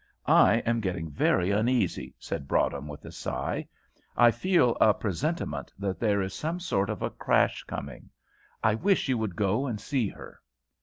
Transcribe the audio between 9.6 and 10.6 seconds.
and see her."